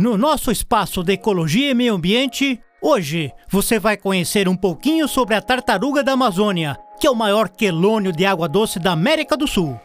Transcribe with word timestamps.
No 0.00 0.16
nosso 0.16 0.50
espaço 0.50 1.02
de 1.02 1.12
ecologia 1.12 1.72
e 1.72 1.74
meio 1.74 1.92
ambiente, 1.92 2.58
hoje 2.80 3.30
você 3.50 3.78
vai 3.78 3.98
conhecer 3.98 4.48
um 4.48 4.56
pouquinho 4.56 5.06
sobre 5.06 5.34
a 5.34 5.42
tartaruga 5.42 6.02
da 6.02 6.12
Amazônia, 6.12 6.78
que 6.98 7.06
é 7.06 7.10
o 7.10 7.14
maior 7.14 7.50
quelônio 7.50 8.10
de 8.10 8.24
água 8.24 8.48
doce 8.48 8.78
da 8.78 8.92
América 8.92 9.36
do 9.36 9.46
Sul. 9.46 9.78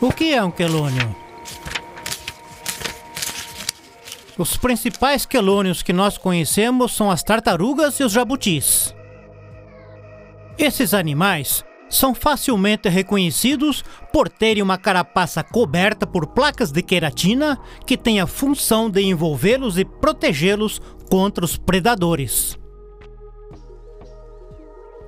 O 0.00 0.10
que 0.10 0.34
é 0.34 0.42
um 0.42 0.50
quelônio? 0.50 1.14
Os 4.36 4.56
principais 4.56 5.24
quelônios 5.24 5.84
que 5.84 5.92
nós 5.92 6.18
conhecemos 6.18 6.96
são 6.96 7.12
as 7.12 7.22
tartarugas 7.22 8.00
e 8.00 8.02
os 8.02 8.10
jabutis. 8.10 8.92
Esses 10.58 10.92
animais 10.94 11.64
são 11.92 12.14
facilmente 12.14 12.88
reconhecidos 12.88 13.84
por 14.10 14.26
terem 14.26 14.62
uma 14.62 14.78
carapaça 14.78 15.44
coberta 15.44 16.06
por 16.06 16.26
placas 16.28 16.72
de 16.72 16.82
queratina 16.82 17.58
que 17.86 17.98
tem 17.98 18.18
a 18.18 18.26
função 18.26 18.88
de 18.88 19.02
envolvê-los 19.02 19.76
e 19.76 19.84
protegê-los 19.84 20.80
contra 21.10 21.44
os 21.44 21.58
predadores. 21.58 22.58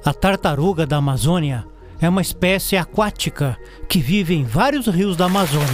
A 0.04 0.12
tartaruga 0.12 0.86
da 0.86 0.98
Amazônia 0.98 1.66
é 1.98 2.06
uma 2.06 2.20
espécie 2.20 2.76
aquática 2.76 3.56
que 3.88 3.98
vive 3.98 4.34
em 4.34 4.44
vários 4.44 4.86
rios 4.86 5.16
da 5.16 5.24
Amazônia. 5.24 5.64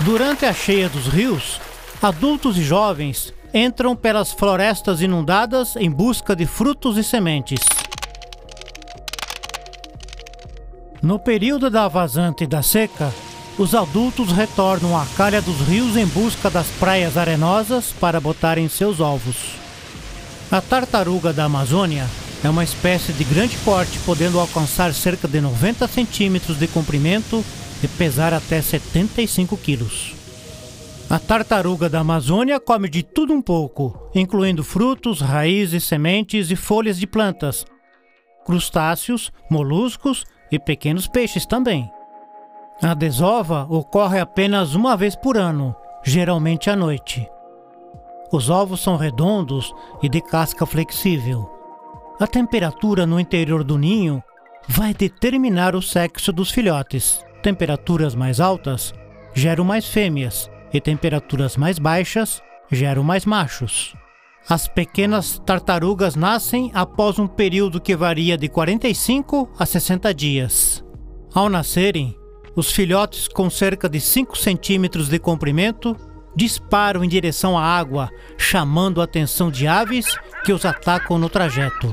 Durante 0.00 0.44
a 0.44 0.52
cheia 0.52 0.90
dos 0.90 1.06
rios, 1.06 1.58
adultos 2.02 2.58
e 2.58 2.62
jovens 2.62 3.32
entram 3.56 3.96
pelas 3.96 4.32
florestas 4.32 5.00
inundadas 5.00 5.76
em 5.76 5.90
busca 5.90 6.36
de 6.36 6.44
frutos 6.44 6.98
e 6.98 7.02
sementes. 7.02 7.60
No 11.00 11.18
período 11.18 11.70
da 11.70 11.88
vazante 11.88 12.44
e 12.44 12.46
da 12.46 12.60
seca, 12.60 13.10
os 13.56 13.74
adultos 13.74 14.30
retornam 14.30 14.94
à 14.94 15.06
calha 15.16 15.40
dos 15.40 15.58
rios 15.66 15.96
em 15.96 16.04
busca 16.04 16.50
das 16.50 16.66
praias 16.78 17.16
arenosas 17.16 17.94
para 17.98 18.20
botarem 18.20 18.68
seus 18.68 19.00
ovos. 19.00 19.36
A 20.50 20.60
tartaruga 20.60 21.32
da 21.32 21.44
Amazônia 21.44 22.06
é 22.44 22.50
uma 22.50 22.62
espécie 22.62 23.14
de 23.14 23.24
grande 23.24 23.56
porte, 23.64 23.98
podendo 24.00 24.38
alcançar 24.38 24.92
cerca 24.92 25.26
de 25.26 25.40
90 25.40 25.88
centímetros 25.88 26.58
de 26.58 26.66
comprimento 26.68 27.42
e 27.82 27.88
pesar 27.88 28.34
até 28.34 28.60
75 28.60 29.56
quilos. 29.56 30.25
A 31.08 31.20
tartaruga 31.20 31.88
da 31.88 32.00
Amazônia 32.00 32.58
come 32.58 32.88
de 32.88 33.00
tudo 33.00 33.32
um 33.32 33.40
pouco, 33.40 34.10
incluindo 34.12 34.64
frutos, 34.64 35.20
raízes, 35.20 35.84
sementes 35.84 36.50
e 36.50 36.56
folhas 36.56 36.98
de 36.98 37.06
plantas, 37.06 37.64
crustáceos, 38.44 39.30
moluscos 39.48 40.24
e 40.50 40.58
pequenos 40.58 41.06
peixes 41.06 41.46
também. 41.46 41.88
A 42.82 42.92
desova 42.92 43.68
ocorre 43.70 44.18
apenas 44.18 44.74
uma 44.74 44.96
vez 44.96 45.14
por 45.14 45.36
ano, 45.36 45.76
geralmente 46.04 46.70
à 46.70 46.74
noite. 46.74 47.24
Os 48.32 48.50
ovos 48.50 48.80
são 48.80 48.96
redondos 48.96 49.72
e 50.02 50.08
de 50.08 50.20
casca 50.20 50.66
flexível. 50.66 51.48
A 52.18 52.26
temperatura 52.26 53.06
no 53.06 53.20
interior 53.20 53.62
do 53.62 53.78
ninho 53.78 54.20
vai 54.66 54.92
determinar 54.92 55.76
o 55.76 55.80
sexo 55.80 56.32
dos 56.32 56.50
filhotes. 56.50 57.24
Temperaturas 57.44 58.12
mais 58.16 58.40
altas 58.40 58.92
geram 59.32 59.64
mais 59.64 59.86
fêmeas 59.86 60.50
e 60.72 60.80
temperaturas 60.80 61.56
mais 61.56 61.78
baixas 61.78 62.42
geram 62.70 63.02
mais 63.02 63.24
machos. 63.24 63.94
As 64.48 64.68
pequenas 64.68 65.40
tartarugas 65.44 66.14
nascem 66.14 66.70
após 66.72 67.18
um 67.18 67.26
período 67.26 67.80
que 67.80 67.96
varia 67.96 68.38
de 68.38 68.48
45 68.48 69.50
a 69.58 69.66
60 69.66 70.14
dias. 70.14 70.84
Ao 71.34 71.48
nascerem, 71.48 72.16
os 72.54 72.70
filhotes 72.70 73.26
com 73.28 73.50
cerca 73.50 73.88
de 73.88 74.00
5 74.00 74.38
centímetros 74.38 75.08
de 75.08 75.18
comprimento 75.18 75.96
disparam 76.34 77.02
em 77.02 77.08
direção 77.08 77.58
à 77.58 77.62
água, 77.62 78.10
chamando 78.38 79.00
a 79.00 79.04
atenção 79.04 79.50
de 79.50 79.66
aves 79.66 80.16
que 80.44 80.52
os 80.52 80.64
atacam 80.64 81.18
no 81.18 81.28
trajeto. 81.28 81.92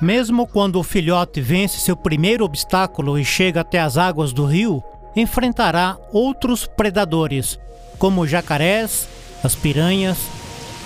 Mesmo 0.00 0.46
quando 0.46 0.78
o 0.78 0.82
filhote 0.82 1.40
vence 1.40 1.80
seu 1.80 1.96
primeiro 1.96 2.44
obstáculo 2.44 3.18
e 3.18 3.24
chega 3.24 3.62
até 3.62 3.80
as 3.80 3.96
águas 3.96 4.32
do 4.32 4.44
rio, 4.44 4.82
enfrentará 5.14 5.96
outros 6.12 6.66
predadores, 6.66 7.58
como 7.98 8.26
jacarés, 8.26 9.08
as 9.42 9.54
piranhas 9.54 10.18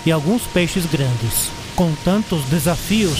e 0.05 0.11
alguns 0.11 0.43
peixes 0.47 0.85
grandes. 0.85 1.49
Com 1.75 1.93
tantos 2.05 2.43
desafios, 2.45 3.19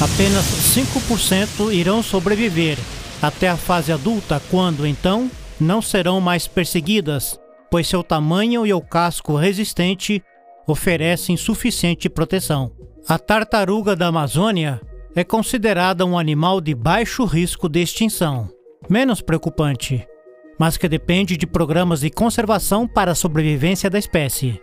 apenas 0.00 0.44
5% 0.44 1.72
irão 1.72 2.02
sobreviver 2.02 2.78
até 3.20 3.48
a 3.48 3.56
fase 3.56 3.90
adulta, 3.90 4.40
quando 4.50 4.86
então 4.86 5.30
não 5.58 5.80
serão 5.80 6.20
mais 6.20 6.46
perseguidas, 6.46 7.38
pois 7.70 7.88
seu 7.88 8.02
tamanho 8.02 8.66
e 8.66 8.72
o 8.72 8.80
casco 8.80 9.34
resistente 9.34 10.22
oferecem 10.66 11.36
suficiente 11.36 12.08
proteção. 12.08 12.70
A 13.08 13.18
tartaruga 13.18 13.96
da 13.96 14.06
Amazônia 14.06 14.80
é 15.14 15.22
considerada 15.22 16.04
um 16.04 16.18
animal 16.18 16.60
de 16.60 16.74
baixo 16.74 17.24
risco 17.24 17.68
de 17.68 17.80
extinção, 17.80 18.48
menos 18.88 19.20
preocupante, 19.20 20.06
mas 20.58 20.76
que 20.76 20.88
depende 20.88 21.36
de 21.36 21.46
programas 21.46 22.00
de 22.00 22.10
conservação 22.10 22.86
para 22.86 23.12
a 23.12 23.14
sobrevivência 23.14 23.88
da 23.88 23.98
espécie. 23.98 24.60